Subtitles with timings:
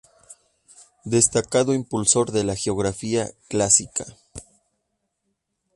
[1.05, 4.03] Destacado impulsor de la geografía clásica.